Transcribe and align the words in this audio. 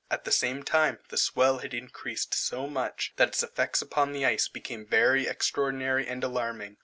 At 0.09 0.23
the 0.23 0.31
same 0.31 0.63
time 0.63 0.97
the 1.09 1.15
swell 1.15 1.59
had 1.59 1.75
increased 1.75 2.33
so 2.33 2.65
much, 2.65 3.13
that 3.17 3.27
its 3.27 3.43
effects 3.43 3.83
upon 3.83 4.13
the 4.13 4.25
ice 4.25 4.47
became 4.47 4.83
very 4.83 5.27
extraordinary 5.27 6.07
and 6.07 6.23
alarming. 6.23 6.77